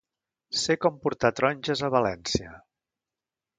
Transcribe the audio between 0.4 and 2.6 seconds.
Ser com portar taronges a València.